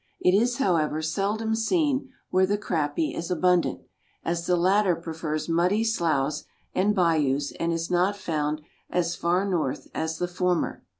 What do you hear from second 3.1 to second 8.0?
is abundant, as the latter prefers muddy sloughs and bayous and is